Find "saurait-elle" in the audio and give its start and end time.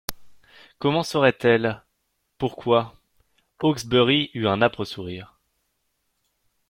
1.03-1.83